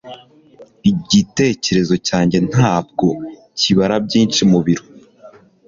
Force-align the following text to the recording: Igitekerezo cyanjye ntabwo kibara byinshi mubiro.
Igitekerezo 0.91 1.95
cyanjye 2.07 2.37
ntabwo 2.49 3.07
kibara 3.59 3.95
byinshi 4.05 4.41
mubiro. 4.51 4.83